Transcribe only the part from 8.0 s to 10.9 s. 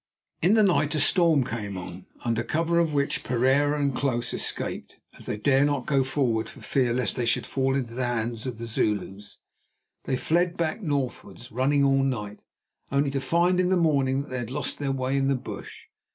hands of the Zulus, they fled back